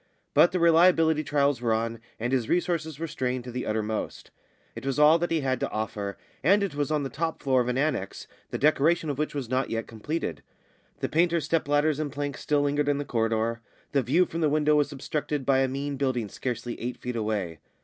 [0.33, 4.31] But the reliability trials were on, and his resources were strained to the uttermost.
[4.75, 7.61] It was all that he had to offer, and it was on the top floor
[7.61, 10.41] of an annexe, the decoration of which was not yet completed.
[11.01, 13.61] The painters' step ladders and planks still lingered in the corridor.
[13.91, 17.59] The view from the window was obstructed by a mean building scarcely eight feet away.